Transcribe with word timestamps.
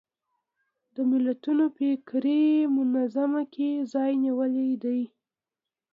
د 0.93 0.95
ملتونو 1.11 1.65
فکري 1.77 2.43
منظومه 2.75 3.43
کې 3.53 3.69
ځای 3.93 4.11
نیولی 4.23 4.69
دی 4.83 5.01